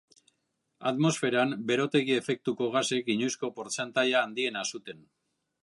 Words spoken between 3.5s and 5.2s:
portzentaia handiena zuten.